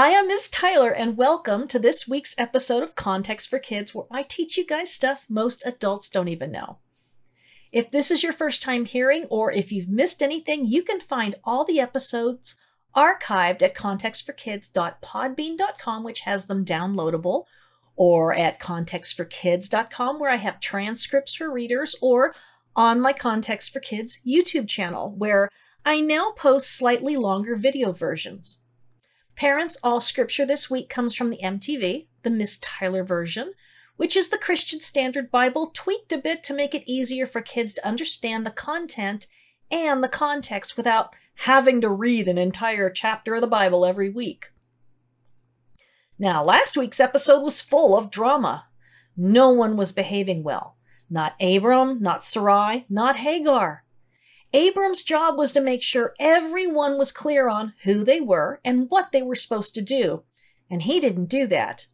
[0.00, 0.48] Hi, I'm Ms.
[0.48, 4.64] Tyler, and welcome to this week's episode of Context for Kids, where I teach you
[4.64, 6.78] guys stuff most adults don't even know.
[7.72, 11.34] If this is your first time hearing, or if you've missed anything, you can find
[11.42, 12.54] all the episodes
[12.94, 17.46] archived at contextforkids.podbean.com, which has them downloadable,
[17.96, 22.36] or at contextforkids.com, where I have transcripts for readers, or
[22.76, 25.48] on my Context for Kids YouTube channel, where
[25.84, 28.58] I now post slightly longer video versions.
[29.38, 33.52] Parents, all scripture this week comes from the MTV, the Miss Tyler version,
[33.96, 37.72] which is the Christian Standard Bible tweaked a bit to make it easier for kids
[37.74, 39.28] to understand the content
[39.70, 44.46] and the context without having to read an entire chapter of the Bible every week.
[46.18, 48.66] Now, last week's episode was full of drama.
[49.16, 50.76] No one was behaving well.
[51.08, 53.84] Not Abram, not Sarai, not Hagar.
[54.52, 59.12] Abram's job was to make sure everyone was clear on who they were and what
[59.12, 60.22] they were supposed to do,
[60.70, 61.86] and he didn't do that.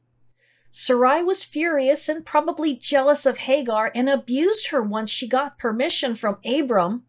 [0.70, 6.14] Sarai was furious and probably jealous of Hagar and abused her once she got permission
[6.14, 7.05] from Abram.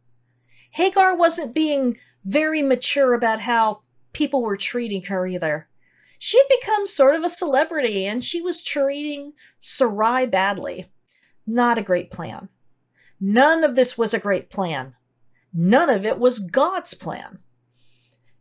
[0.72, 3.82] Hagar wasn't being very mature about how
[4.14, 5.68] people were treating her either.
[6.20, 10.88] She had become sort of a celebrity and she was treating Sarai badly.
[11.46, 12.50] Not a great plan.
[13.20, 14.96] None of this was a great plan.
[15.58, 17.40] None of it was God's plan.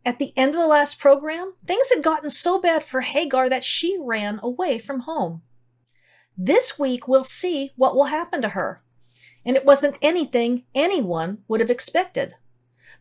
[0.05, 3.63] At the end of the last program, things had gotten so bad for Hagar that
[3.63, 5.41] she ran away from home.
[6.37, 8.83] This week, we'll see what will happen to her.
[9.45, 12.33] And it wasn't anything anyone would have expected.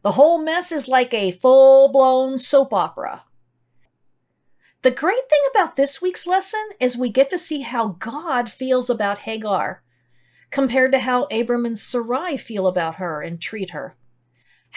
[0.03, 3.25] The whole mess is like a full blown soap opera.
[4.83, 8.89] The great thing about this week's lesson is we get to see how God feels
[8.89, 9.83] about Hagar
[10.51, 13.97] compared to how Abram and Sarai feel about her and treat her.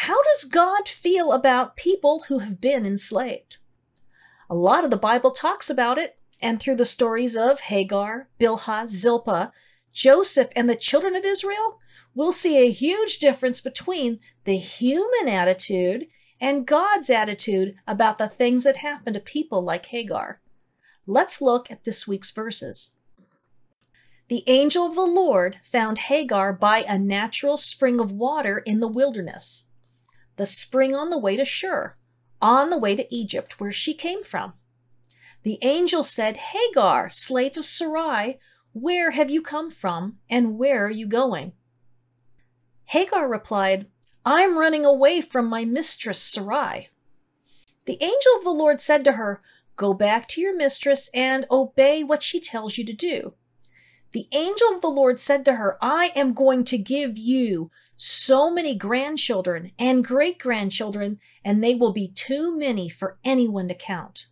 [0.01, 3.57] How does God feel about people who have been enslaved?
[4.47, 8.87] A lot of the Bible talks about it, and through the stories of Hagar, Bilhah,
[8.87, 9.51] Zilpah,
[9.91, 11.79] Joseph, and the children of Israel,
[12.13, 16.05] we'll see a huge difference between the human attitude
[16.39, 20.41] and God's attitude about the things that happen to people like Hagar.
[21.07, 22.91] Let's look at this week's verses.
[24.27, 28.87] The angel of the Lord found Hagar by a natural spring of water in the
[28.87, 29.63] wilderness
[30.37, 31.95] the spring on the way to Shur,
[32.41, 34.53] on the way to Egypt, where she came from.
[35.43, 38.39] The angel said, Hagar, slave of Sarai,
[38.73, 41.53] where have you come from, and where are you going?
[42.85, 43.87] Hagar replied,
[44.25, 46.89] I'm running away from my mistress Sarai.
[47.85, 49.41] The angel of the Lord said to her,
[49.77, 53.33] Go back to your mistress and obey what she tells you to do.
[54.11, 58.51] The angel of the Lord said to her, I am going to give you so
[58.51, 64.27] many grandchildren and great grandchildren, and they will be too many for anyone to count.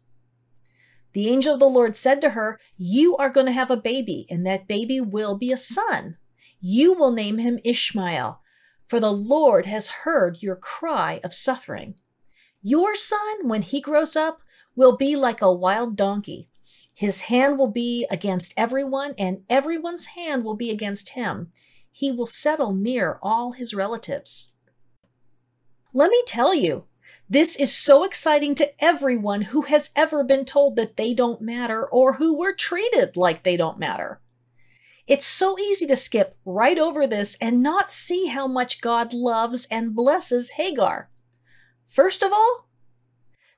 [1.14, 4.28] The angel of the Lord said to her, You are going to have a baby,
[4.30, 6.18] and that baby will be a son.
[6.62, 8.40] You will name him Ishmael,
[8.88, 11.96] for the Lord has heard your cry of suffering.
[12.62, 14.42] Your son, when he grows up,
[14.76, 16.50] will be like a wild donkey.
[16.94, 21.52] His hand will be against everyone, and everyone's hand will be against him
[21.96, 24.52] he will settle near all his relatives.
[25.94, 26.88] Let me tell you,
[27.30, 31.88] this is so exciting to everyone who has ever been told that they don't matter
[31.88, 34.20] or who were treated like they don't matter.
[35.08, 39.66] It's so easy to skip right over this and not see how much God loves
[39.72, 41.10] and blesses Hagar.
[41.88, 42.68] First of all,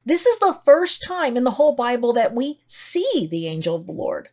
[0.06, 3.88] this is the first time in the whole Bible that we see the angel of
[3.88, 4.30] the Lord.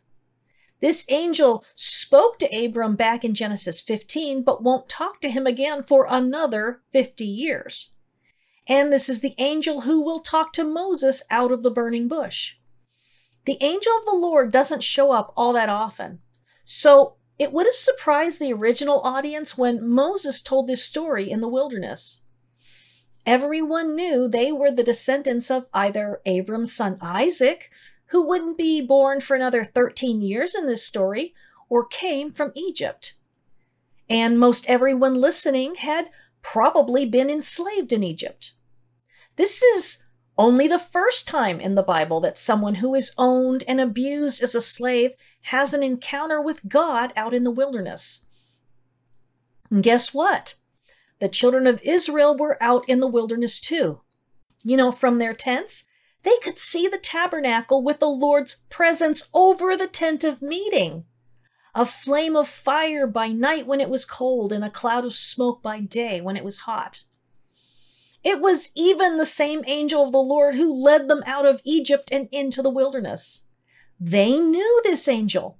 [0.81, 5.83] This angel spoke to Abram back in Genesis 15, but won't talk to him again
[5.83, 7.91] for another 50 years.
[8.67, 12.53] And this is the angel who will talk to Moses out of the burning bush.
[13.45, 16.19] The angel of the Lord doesn't show up all that often.
[16.63, 21.47] So it would have surprised the original audience when Moses told this story in the
[21.47, 22.21] wilderness.
[23.25, 27.71] Everyone knew they were the descendants of either Abram's son Isaac,
[28.07, 31.33] who wouldn't be born for another 13 years in this story,
[31.69, 33.13] or came from Egypt.
[34.09, 36.09] And most everyone listening had
[36.41, 38.53] probably been enslaved in Egypt.
[39.35, 40.05] This is
[40.37, 44.53] only the first time in the Bible that someone who is owned and abused as
[44.53, 45.11] a slave
[45.43, 48.25] has an encounter with God out in the wilderness.
[49.71, 50.55] And guess what?
[51.19, 54.01] The children of Israel were out in the wilderness too.
[54.63, 55.85] You know, from their tents,
[56.25, 61.05] they could see the tabernacle with the Lord's presence over the tent of meeting.
[61.75, 65.61] A flame of fire by night when it was cold, and a cloud of smoke
[65.61, 67.03] by day when it was hot.
[68.23, 72.11] It was even the same angel of the Lord who led them out of Egypt
[72.11, 73.45] and into the wilderness.
[73.99, 75.59] They knew this angel.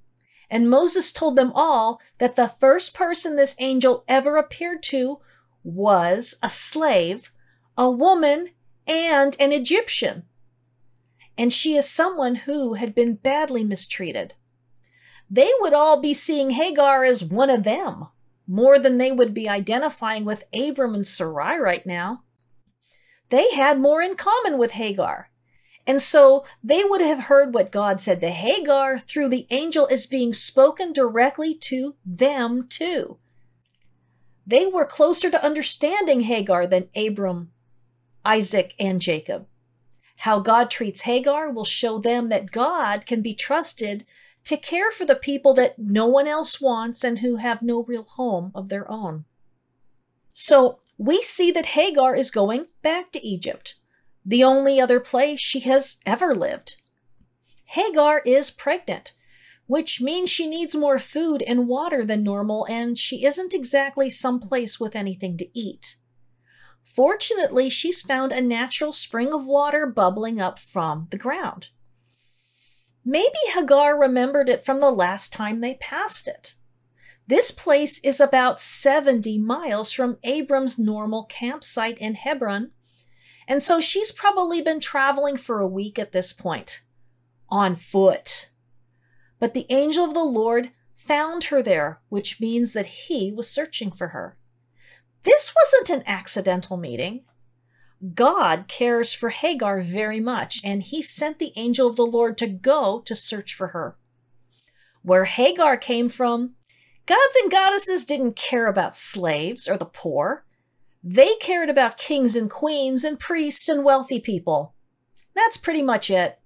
[0.50, 5.20] And Moses told them all that the first person this angel ever appeared to
[5.62, 7.30] was a slave,
[7.76, 8.50] a woman,
[8.86, 10.24] and an Egyptian.
[11.38, 14.34] And she is someone who had been badly mistreated.
[15.28, 18.08] They would all be seeing Hagar as one of them,
[18.46, 22.22] more than they would be identifying with Abram and Sarai right now.
[23.30, 25.30] They had more in common with Hagar.
[25.86, 30.06] And so they would have heard what God said to Hagar through the angel as
[30.06, 33.18] being spoken directly to them too.
[34.46, 37.52] They were closer to understanding Hagar than Abram,
[38.24, 39.46] Isaac, and Jacob.
[40.16, 44.04] How God treats Hagar will show them that God can be trusted
[44.44, 48.04] to care for the people that no one else wants and who have no real
[48.04, 49.24] home of their own.
[50.32, 53.74] So we see that Hagar is going back to Egypt,
[54.24, 56.76] the only other place she has ever lived.
[57.64, 59.12] Hagar is pregnant,
[59.66, 64.78] which means she needs more food and water than normal, and she isn't exactly someplace
[64.78, 65.96] with anything to eat.
[66.86, 71.68] Fortunately, she's found a natural spring of water bubbling up from the ground.
[73.04, 76.54] Maybe Hagar remembered it from the last time they passed it.
[77.26, 82.70] This place is about 70 miles from Abram's normal campsite in Hebron,
[83.48, 86.82] and so she's probably been traveling for a week at this point,
[87.48, 88.50] on foot.
[89.38, 93.90] But the angel of the Lord found her there, which means that he was searching
[93.90, 94.38] for her.
[95.26, 97.24] This wasn't an accidental meeting.
[98.14, 102.46] God cares for Hagar very much, and he sent the angel of the Lord to
[102.46, 103.96] go to search for her.
[105.02, 106.54] Where Hagar came from,
[107.06, 110.44] gods and goddesses didn't care about slaves or the poor.
[111.02, 114.74] They cared about kings and queens and priests and wealthy people.
[115.34, 116.38] That's pretty much it.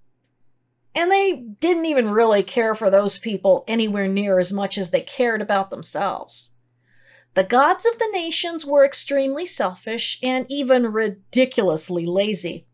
[0.95, 5.03] And they didn't even really care for those people anywhere near as much as they
[5.03, 6.53] cared about themselves.
[7.35, 12.67] The gods of the nations were extremely selfish and even ridiculously lazy.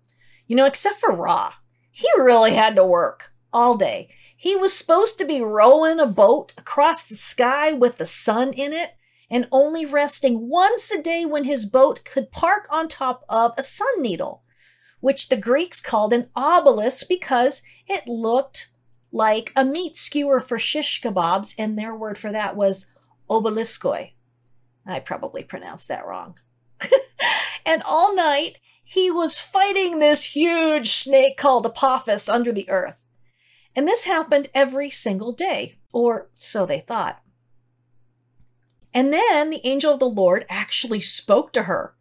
[0.46, 1.54] You know, except for Ra.
[1.90, 4.08] He really had to work all day.
[4.36, 8.72] He was supposed to be rowing a boat across the sky with the sun in
[8.72, 8.90] it
[9.30, 13.62] and only resting once a day when his boat could park on top of a
[13.62, 14.42] sun needle,
[15.00, 18.70] which the Greeks called an obelisk because it looked
[19.10, 22.86] like a meat skewer for shish kebabs, and their word for that was
[23.30, 24.12] obeliskoi.
[24.86, 26.38] I probably pronounced that wrong.
[27.66, 33.04] and all night, he was fighting this huge snake called Apophis under the earth.
[33.74, 37.20] And this happened every single day, or so they thought.
[38.94, 41.94] And then the angel of the Lord actually spoke to her,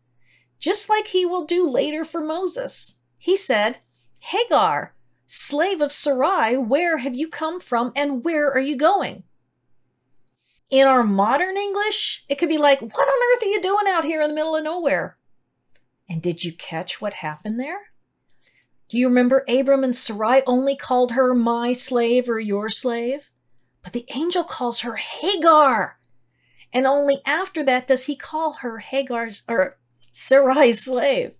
[0.59, 2.99] just like he will do later for Moses.
[3.17, 3.79] He said,
[4.21, 4.95] Hagar,
[5.27, 9.23] slave of Sarai, where have you come from and where are you going?
[10.69, 14.03] In our modern English, it could be like, What on earth are you doing out
[14.03, 15.17] here in the middle of nowhere?
[16.09, 17.91] And did you catch what happened there?
[18.89, 23.29] Do you remember Abram and Sarai only called her my slave or your slave?
[23.83, 25.97] But the angel calls her Hagar.
[26.71, 29.77] And only after that does he call her Hagar's or
[30.11, 31.35] Sarai's slave.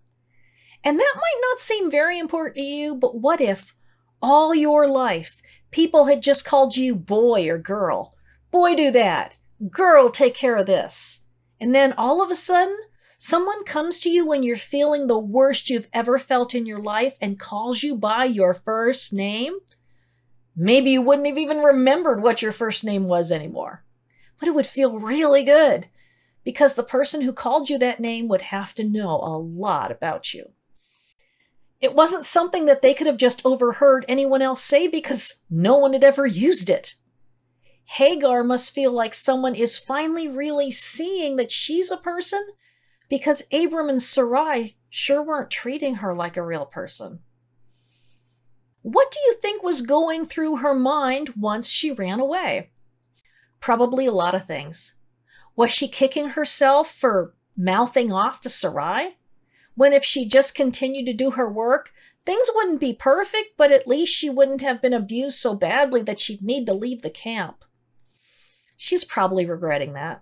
[0.84, 3.76] And that might not seem very important to you, but what if
[4.22, 5.42] all your life
[5.72, 8.15] people had just called you boy or girl?
[8.56, 9.38] Boy, do that.
[9.70, 11.26] Girl, take care of this.
[11.60, 12.78] And then all of a sudden,
[13.18, 17.18] someone comes to you when you're feeling the worst you've ever felt in your life
[17.20, 19.58] and calls you by your first name.
[20.56, 23.84] Maybe you wouldn't have even remembered what your first name was anymore.
[24.40, 25.88] But it would feel really good
[26.46, 30.34] because the person who called you that name would have to know a lot about
[30.34, 30.52] you.
[31.82, 35.92] It wasn't something that they could have just overheard anyone else say because no one
[35.92, 36.96] had ever used it.
[37.86, 42.46] Hagar must feel like someone is finally really seeing that she's a person
[43.10, 47.20] because Abram and Sarai sure weren't treating her like a real person.
[48.82, 52.72] What do you think was going through her mind once she ran away?
[53.60, 54.96] Probably a lot of things.
[55.56, 59.18] Was she kicking herself for mouthing off to Sarai?
[59.76, 61.94] When if she just continued to do her work,
[62.26, 66.20] things wouldn't be perfect, but at least she wouldn't have been abused so badly that
[66.20, 67.66] she'd need to leave the camp.
[68.76, 70.22] She's probably regretting that.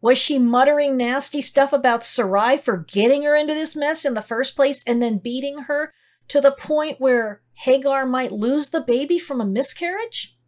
[0.00, 4.22] Was she muttering nasty stuff about Sarai for getting her into this mess in the
[4.22, 5.92] first place and then beating her
[6.28, 10.38] to the point where Hagar might lose the baby from a miscarriage?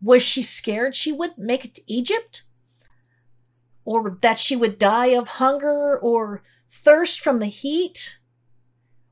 [0.00, 2.42] Was she scared she wouldn't make it to Egypt?
[3.84, 8.18] Or that she would die of hunger or thirst from the heat,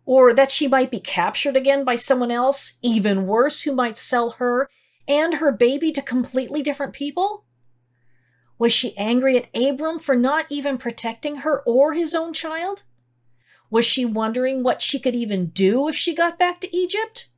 [0.04, 4.30] or that she might be captured again by someone else, even worse, who might sell
[4.30, 4.68] her
[5.10, 7.44] and her baby to completely different people?
[8.58, 12.84] Was she angry at Abram for not even protecting her or his own child?
[13.70, 17.28] Was she wondering what she could even do if she got back to Egypt?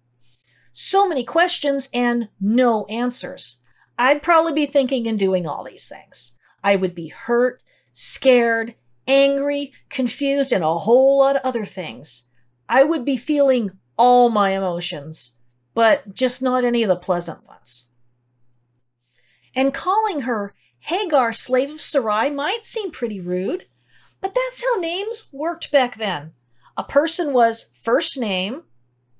[0.71, 3.63] So many questions and no answers.
[3.99, 6.33] I'd probably be thinking and doing all these things.
[6.63, 7.63] I would be hurt,
[7.93, 8.75] scared,
[9.07, 12.29] angry, confused, and a whole lot of other things.
[12.69, 15.33] I would be feeling all my emotions,
[15.75, 17.87] but just not any of the pleasant ones.
[19.55, 23.67] And calling her Hagar, slave of Sarai, might seem pretty rude,
[24.21, 26.33] but that's how names worked back then.
[26.77, 28.63] A person was first name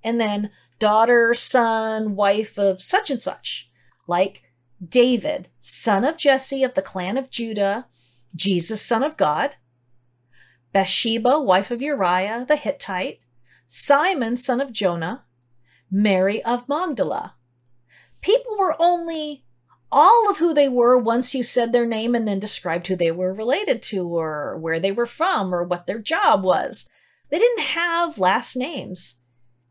[0.03, 3.71] and then daughter, son, wife of such and such,
[4.09, 4.43] like
[4.87, 7.87] David, son of Jesse of the clan of Judah,
[8.35, 9.53] Jesus, son of God,
[10.73, 13.21] Bathsheba, wife of Uriah the Hittite,
[13.67, 15.25] Simon, son of Jonah,
[15.93, 17.37] Mary of Magdala.
[18.23, 19.45] People were only
[19.93, 23.13] all of who they were once you said their name and then described who they
[23.13, 26.89] were related to or where they were from or what their job was.
[27.31, 29.23] They didn't have last names.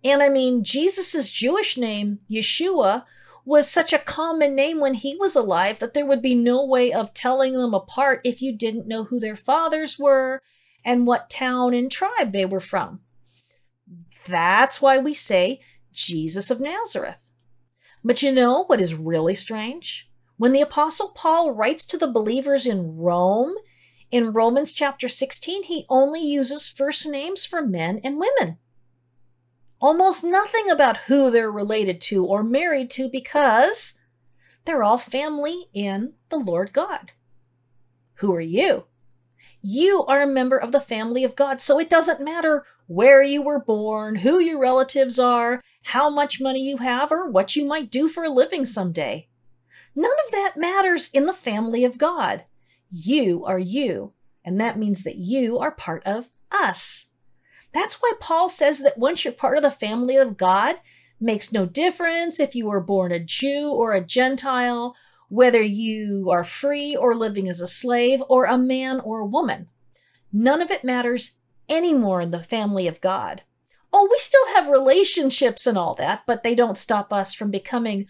[0.04, 3.06] And I mean, Jesus' Jewish name, Yeshua,
[3.44, 6.94] was such a common name when he was alive that there would be no way
[6.94, 10.42] of telling them apart if you didn't know who their fathers were
[10.86, 13.02] and what town and tribe they were from.
[14.28, 15.62] That's why we say
[15.92, 17.32] Jesus of Nazareth.
[18.04, 20.10] But you know what is really strange?
[20.38, 23.54] When the Apostle Paul writes to the believers in Rome,
[24.10, 28.58] in Romans chapter 16, he only uses first names for men and women.
[29.80, 34.00] Almost nothing about who they're related to or married to because
[34.66, 37.12] they're all family in the Lord God.
[38.16, 38.86] Who are you?
[39.62, 43.42] You are a member of the family of God, so it doesn't matter where you
[43.42, 47.90] were born, who your relatives are, how much money you have, or what you might
[47.90, 49.30] do for a living someday.
[49.96, 52.44] None of that matters in the family of God.
[52.92, 54.12] You are you,
[54.44, 57.12] and that means that you are part of us.
[57.74, 60.76] That's why Paul says that once you're part of the family of God,
[61.18, 64.98] makes no difference if you were born a Jew or a Gentile,
[65.30, 69.70] whether you are free or living as a slave, or a man or a woman.
[70.34, 71.38] None of it matters
[71.72, 73.44] anymore in the family of God.
[73.94, 78.08] Oh, we still have relationships and all that, but they don't stop us from becoming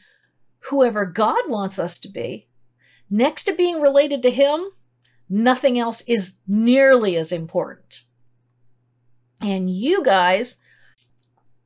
[0.69, 2.47] whoever God wants us to be,
[3.09, 4.65] next to being related to Him,
[5.29, 8.01] nothing else is nearly as important.
[9.41, 10.61] And you guys,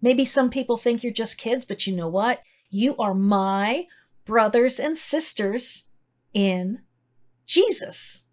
[0.01, 2.41] maybe some people think you're just kids, but you know what?
[2.69, 3.85] You are my
[4.25, 5.89] brothers and sisters
[6.33, 6.81] in
[7.45, 8.25] Jesus.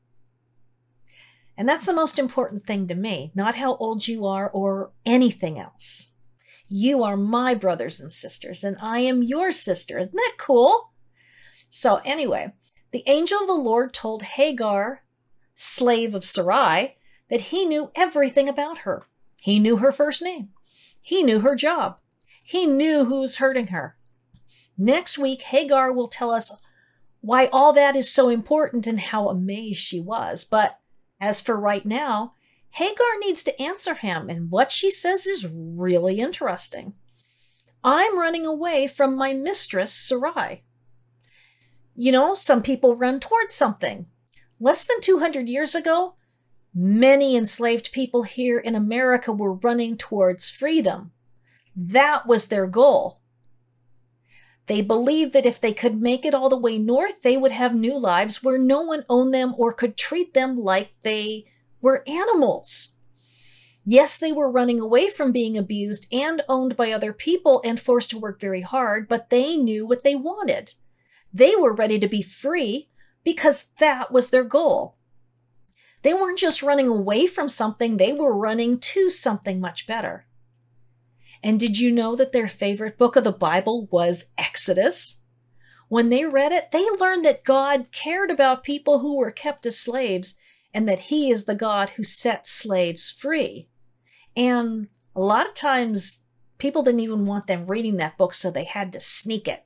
[1.57, 5.59] And that's the most important thing to me, not how old you are or anything
[5.59, 6.09] else.
[6.69, 9.99] You are my brothers and sisters, and I am your sister.
[9.99, 10.93] Isn't that cool?
[11.69, 12.53] So, anyway,
[12.93, 15.05] the angel of the Lord told Hagar,
[15.55, 16.97] slave of Sarai,
[17.29, 19.05] that he knew everything about her.
[19.41, 20.51] He knew her first name,
[21.01, 21.99] he knew her job,
[22.43, 23.97] he knew who was hurting her.
[24.79, 26.57] Next week, Hagar will tell us
[27.21, 30.45] why all that is so important and how amazed she was.
[30.45, 30.79] But
[31.23, 32.35] as for right now,
[32.71, 36.95] Hagar needs to answer him, and what she says is really interesting.
[37.85, 40.65] I'm running away from my mistress, Sarai.
[41.95, 44.07] You know, some people run towards something.
[44.59, 46.15] Less than 200 years ago,
[46.75, 51.13] many enslaved people here in America were running towards freedom.
[51.77, 53.22] That was their goal.
[54.73, 57.75] They believed that if they could make it all the way north, they would have
[57.75, 61.45] new lives where no one owned them or could treat them like they
[61.83, 62.95] were animals.
[63.85, 68.09] Yes, they were running away from being abused and owned by other people and forced
[68.13, 70.73] to work very hard, but they knew what they wanted.
[71.35, 72.89] They were ready to be free
[73.25, 74.97] because that was their goal.
[76.01, 80.25] They weren't just running away from something, they were running to something much better.
[81.43, 85.23] And did you know that their favorite book of the Bible was Exodus?
[85.89, 89.79] When they read it, they learned that God cared about people who were kept as
[89.79, 90.39] slaves
[90.73, 93.69] and that he is the God who sets slaves free.
[94.37, 96.25] And a lot of times
[96.59, 99.65] people didn't even want them reading that book, so they had to sneak it,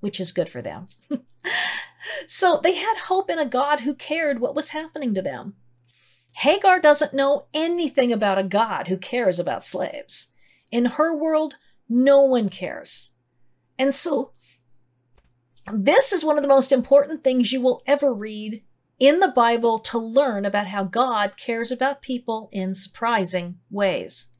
[0.00, 0.88] which is good for them.
[2.26, 5.54] so they had hope in a God who cared what was happening to them.
[6.32, 10.28] Hagar doesn't know anything about a God who cares about slaves.
[10.76, 11.54] In her world,
[11.88, 13.14] no one cares.
[13.78, 14.32] And so,
[15.72, 18.62] this is one of the most important things you will ever read
[18.98, 24.32] in the Bible to learn about how God cares about people in surprising ways.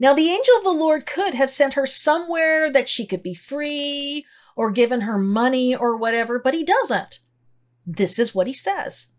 [0.00, 3.34] Now, the angel of the Lord could have sent her somewhere that she could be
[3.34, 7.20] free or given her money or whatever, but he doesn't.
[7.86, 9.12] This is what he says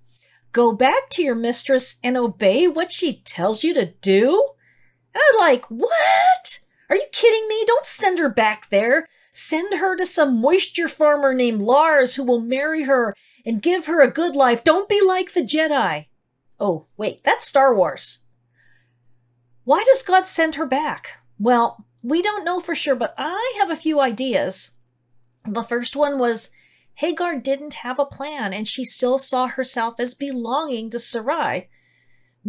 [0.51, 4.56] Go back to your mistress and obey what she tells you to do?
[5.15, 6.59] I'm like, What?
[6.89, 7.63] Are you kidding me?
[7.67, 9.07] Don't send her back there.
[9.31, 14.01] Send her to some moisture farmer named Lars who will marry her and give her
[14.01, 14.63] a good life.
[14.63, 16.07] Don't be like the Jedi.
[16.59, 18.19] Oh, wait, that's Star Wars.
[19.63, 21.19] Why does God send her back?
[21.37, 24.71] Well, we don't know for sure, but I have a few ideas.
[25.45, 26.51] The first one was
[26.95, 31.69] Hagar didn't have a plan and she still saw herself as belonging to Sarai.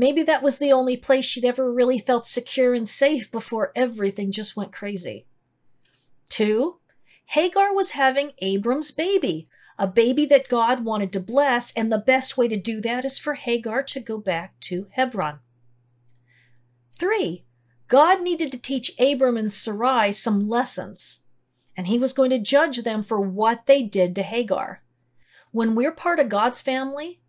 [0.00, 4.32] Maybe that was the only place she'd ever really felt secure and safe before everything
[4.32, 5.26] just went crazy.
[6.26, 6.78] Two,
[7.26, 9.46] Hagar was having Abram's baby,
[9.78, 13.18] a baby that God wanted to bless, and the best way to do that is
[13.18, 15.40] for Hagar to go back to Hebron.
[16.98, 17.44] Three,
[17.86, 21.24] God needed to teach Abram and Sarai some lessons,
[21.76, 24.82] and he was going to judge them for what they did to Hagar.
[25.50, 27.20] When we're part of God's family,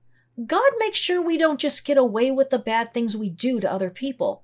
[0.45, 3.71] God makes sure we don't just get away with the bad things we do to
[3.71, 4.43] other people.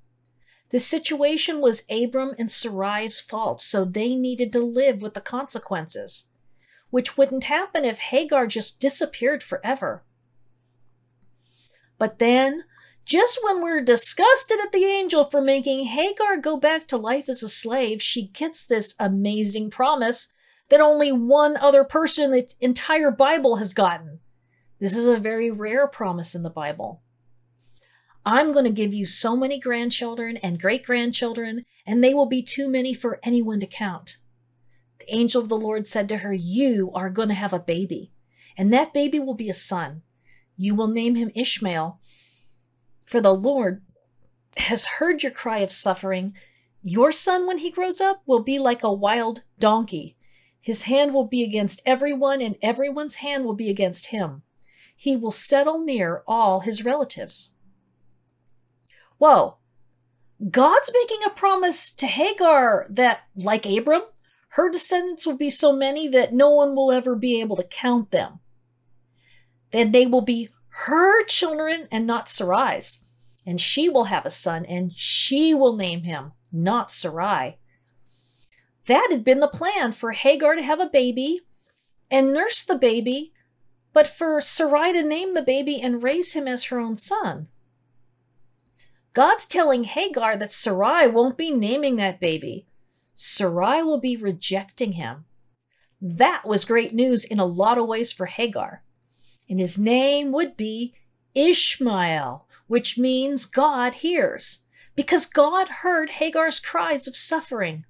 [0.70, 6.30] The situation was Abram and Sarai's fault, so they needed to live with the consequences,
[6.90, 10.04] which wouldn't happen if Hagar just disappeared forever.
[11.98, 12.66] But then
[13.06, 17.42] just when we're disgusted at the angel for making Hagar go back to life as
[17.42, 20.34] a slave, she gets this amazing promise
[20.68, 24.20] that only one other person in the entire Bible has gotten.
[24.80, 27.02] This is a very rare promise in the Bible.
[28.26, 32.44] I'm going to give you so many grandchildren and great grandchildren, and they will be
[32.44, 34.18] too many for anyone to count.
[35.00, 38.12] The angel of the Lord said to her, You are going to have a baby,
[38.58, 40.02] and that baby will be a son.
[40.58, 42.00] You will name him Ishmael
[43.08, 43.82] for the Lord
[44.58, 46.36] has heard your cry of suffering.
[46.84, 50.18] Your son, when he grows up, will be like a wild donkey.
[50.60, 54.44] His hand will be against everyone, and everyone's hand will be against him.
[54.98, 57.52] He will settle near all his relatives.
[59.20, 59.58] Whoa.
[60.50, 64.02] God's making a promise to Hagar that, like Abram,
[64.50, 68.12] her descendants will be so many that no one will ever be able to count
[68.12, 68.40] them.
[69.72, 70.50] Then they will be
[70.86, 73.06] her children and not Sarai's.
[73.46, 77.58] And she will have a son, and she will name him, not Sarai.
[78.88, 81.42] That had been the plan for Hagar to have a baby
[82.10, 83.34] and nurse the baby,
[83.98, 87.48] but for Sarai to name the baby and raise him as her own son.
[89.14, 92.68] God's telling Hagar that Sarai won't be naming that baby.
[93.16, 95.26] Sarai will be rejecting him.
[96.00, 98.84] That was great news in a lot of ways for Hagar
[99.50, 100.94] and his name would be
[101.34, 104.60] Ishmael, which means God hears,
[104.96, 107.84] because God heard Hagar's cries of suffering.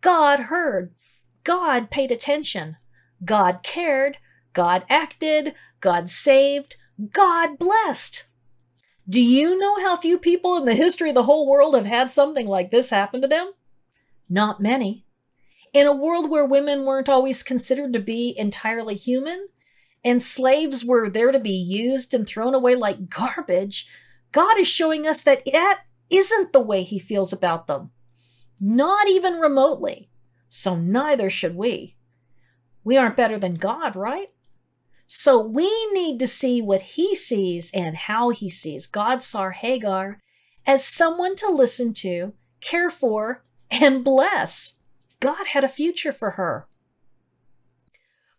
[0.00, 0.92] God heard.
[1.44, 2.78] God paid attention.
[3.24, 4.18] God cared.
[4.56, 5.54] God acted.
[5.82, 6.76] God saved.
[7.12, 8.24] God blessed.
[9.06, 12.10] Do you know how few people in the history of the whole world have had
[12.10, 13.52] something like this happen to them?
[14.30, 15.04] Not many.
[15.74, 19.48] In a world where women weren't always considered to be entirely human,
[20.02, 23.86] and slaves were there to be used and thrown away like garbage,
[24.32, 27.90] God is showing us that that isn't the way He feels about them.
[28.58, 30.08] Not even remotely.
[30.48, 31.96] So neither should we.
[32.84, 34.28] We aren't better than God, right?
[35.06, 38.86] So we need to see what He sees and how He sees.
[38.86, 40.20] God saw Hagar
[40.66, 44.80] as someone to listen to, care for, and bless.
[45.20, 46.66] God had a future for her.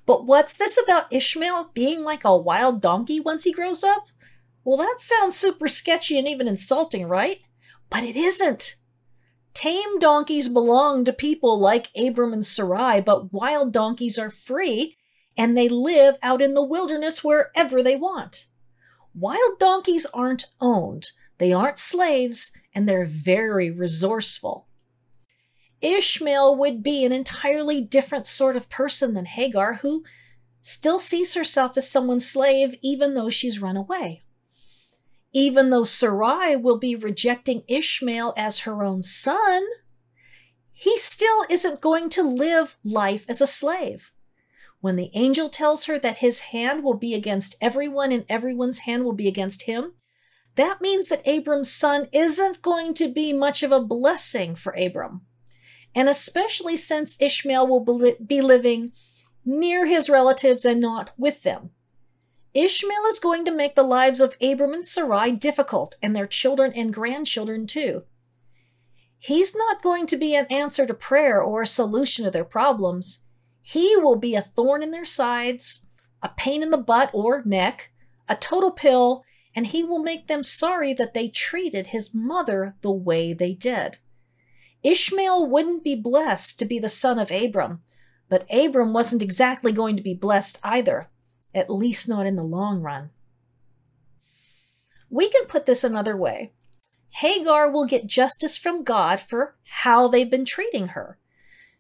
[0.05, 4.07] But what's this about Ishmael being like a wild donkey once he grows up?
[4.63, 7.39] Well, that sounds super sketchy and even insulting, right?
[7.89, 8.75] But it isn't.
[9.53, 14.96] Tame donkeys belong to people like Abram and Sarai, but wild donkeys are free
[15.37, 18.45] and they live out in the wilderness wherever they want.
[19.13, 24.67] Wild donkeys aren't owned, they aren't slaves, and they're very resourceful.
[25.81, 30.03] Ishmael would be an entirely different sort of person than Hagar, who
[30.61, 34.21] still sees herself as someone's slave even though she's run away.
[35.33, 39.63] Even though Sarai will be rejecting Ishmael as her own son,
[40.71, 44.11] he still isn't going to live life as a slave.
[44.79, 49.03] When the angel tells her that his hand will be against everyone and everyone's hand
[49.03, 49.93] will be against him,
[50.55, 55.21] that means that Abram's son isn't going to be much of a blessing for Abram
[55.97, 58.91] and especially since Ishmael will be living
[59.43, 61.71] near his relatives and not with them.
[62.53, 66.71] Ishmael is going to make the lives of Abram and Sarai difficult, and their children
[66.75, 68.03] and grandchildren too.
[69.17, 73.25] He's not going to be an answer to prayer or a solution to their problems.
[73.69, 75.87] He will be a thorn in their sides,
[76.23, 77.91] a pain in the butt or neck,
[78.29, 82.91] a total pill, and he will make them sorry that they treated his mother the
[82.91, 83.97] way they did.
[84.83, 87.81] Ishmael wouldn't be blessed to be the son of Abram,
[88.29, 91.09] but Abram wasn't exactly going to be blessed either
[91.53, 93.09] at least not in the long run.
[95.09, 96.53] We can put this another way.
[97.09, 101.17] Hagar will get justice from God for how they've been treating her.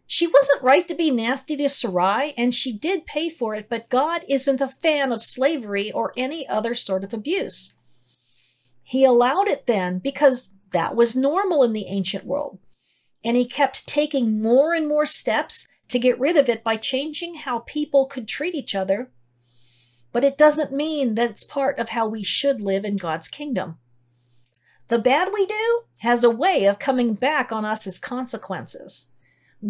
[0.07, 3.89] She wasn't right to be nasty to Sarai, and she did pay for it, but
[3.89, 7.73] God isn't a fan of slavery or any other sort of abuse.
[8.83, 12.59] He allowed it then because that was normal in the ancient world,
[13.23, 17.35] and he kept taking more and more steps to get rid of it by changing
[17.35, 19.11] how people could treat each other
[20.17, 23.77] but it doesn't mean that it's part of how we should live in God's kingdom.
[24.87, 29.11] The bad we do has a way of coming back on us as consequences.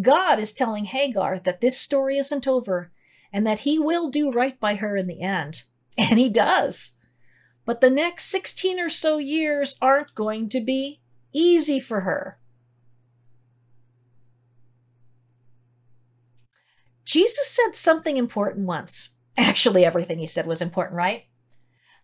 [0.01, 2.91] God is telling Hagar that this story isn't over
[3.31, 5.63] and that he will do right by her in the end.
[5.99, 6.91] And he does.
[7.65, 11.01] But the next 16 or so years aren't going to be
[11.33, 12.37] easy for her.
[17.03, 19.09] Jesus said something important once.
[19.37, 21.23] Actually, everything he said was important, right?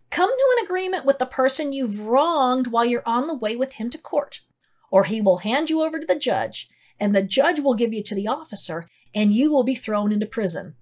[0.10, 3.74] Come to an agreement with the person you've wronged while you're on the way with
[3.74, 4.42] him to court,
[4.90, 8.04] or he will hand you over to the judge, and the judge will give you
[8.04, 10.76] to the officer, and you will be thrown into prison.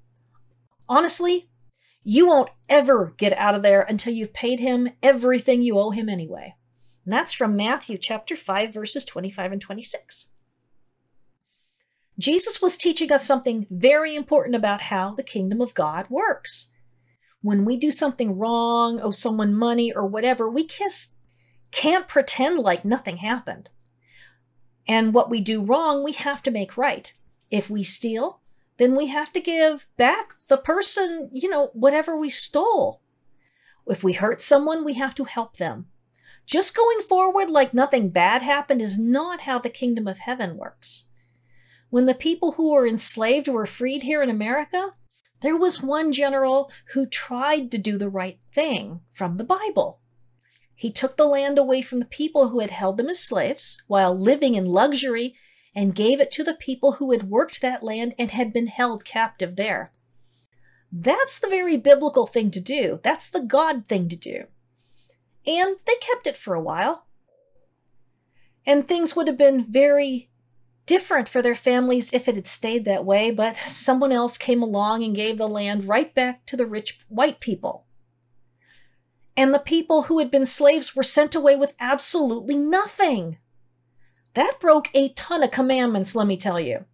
[0.87, 1.49] Honestly,
[2.03, 6.09] you won't ever get out of there until you've paid him everything you owe him
[6.09, 6.55] anyway.
[7.05, 10.29] And that's from Matthew chapter 5 verses 25 and 26.
[12.19, 16.71] Jesus was teaching us something very important about how the kingdom of God works.
[17.41, 21.15] When we do something wrong, owe someone money or whatever, we kiss,
[21.71, 23.69] can't pretend like nothing happened.
[24.87, 27.13] And what we do wrong, we have to make right.
[27.49, 28.41] If we steal,
[28.77, 33.01] then we have to give back the person, you know, whatever we stole.
[33.87, 35.87] If we hurt someone, we have to help them.
[36.45, 41.05] Just going forward like nothing bad happened is not how the kingdom of heaven works.
[41.89, 44.95] When the people who were enslaved were freed here in America,
[45.41, 50.00] there was one general who tried to do the right thing from the Bible.
[50.81, 54.17] He took the land away from the people who had held them as slaves while
[54.17, 55.35] living in luxury
[55.75, 59.05] and gave it to the people who had worked that land and had been held
[59.05, 59.91] captive there.
[60.91, 62.99] That's the very biblical thing to do.
[63.03, 64.45] That's the God thing to do.
[65.45, 67.05] And they kept it for a while.
[68.65, 70.31] And things would have been very
[70.87, 75.03] different for their families if it had stayed that way, but someone else came along
[75.03, 77.85] and gave the land right back to the rich white people.
[79.35, 83.37] And the people who had been slaves were sent away with absolutely nothing.
[84.33, 86.85] That broke a ton of commandments, let me tell you.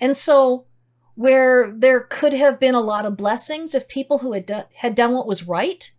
[0.00, 0.66] And so,
[1.14, 4.94] where there could have been a lot of blessings if people who had, do- had
[4.94, 5.90] done what was right,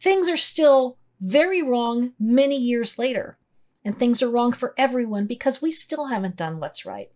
[0.00, 3.38] things are still very wrong many years later
[3.84, 7.10] and things are wrong for everyone because we still haven't done what's right.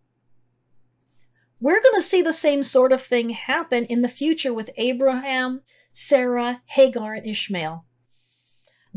[1.59, 5.63] We're going to see the same sort of thing happen in the future with Abraham,
[5.91, 7.87] Sarah, Hagar, and Ishmael.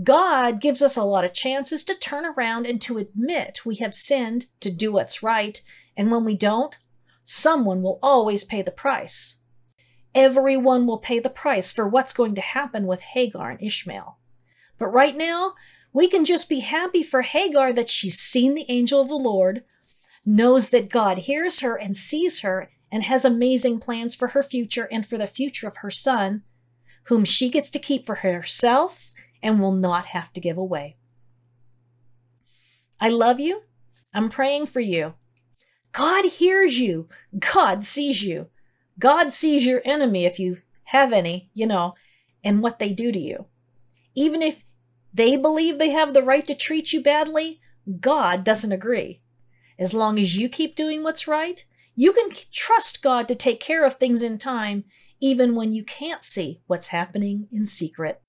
[0.03, 3.93] God gives us a lot of chances to turn around and to admit we have
[3.93, 5.61] sinned, to do what's right,
[5.95, 6.77] and when we don't,
[7.23, 9.39] someone will always pay the price.
[10.13, 14.17] Everyone will pay the price for what's going to happen with Hagar and Ishmael.
[14.77, 15.53] But right now,
[15.93, 19.63] we can just be happy for Hagar that she's seen the angel of the Lord,
[20.25, 24.87] knows that God hears her and sees her, and has amazing plans for her future
[24.91, 26.43] and for the future of her son,
[27.03, 29.11] whom she gets to keep for herself
[29.43, 30.97] and will not have to give away.
[32.99, 33.61] I love you.
[34.13, 35.13] I'm praying for you.
[35.91, 37.07] God hears you.
[37.37, 38.47] God sees you.
[38.97, 41.93] God sees your enemy, if you have any, you know,
[42.43, 43.45] and what they do to you.
[44.15, 44.63] Even if
[45.13, 47.59] they believe they have the right to treat you badly.
[47.99, 49.21] God doesn't agree.
[49.79, 51.63] As long as you keep doing what's right,
[51.95, 54.83] you can trust God to take care of things in time,
[55.21, 58.21] even when you can't see what's happening in secret.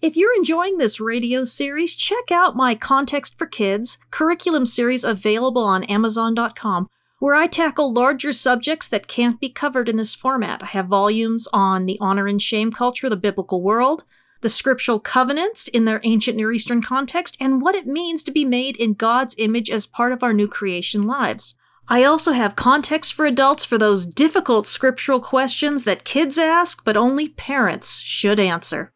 [0.00, 5.64] If you're enjoying this radio series, check out my Context for Kids curriculum series available
[5.64, 10.62] on Amazon.com, where I tackle larger subjects that can't be covered in this format.
[10.62, 14.04] I have volumes on the honor and shame culture the biblical world,
[14.40, 18.44] the scriptural covenants in their ancient Near Eastern context, and what it means to be
[18.44, 21.54] made in God's image as part of our new creation lives.
[21.88, 26.96] I also have context for adults for those difficult scriptural questions that kids ask but
[26.96, 28.92] only parents should answer.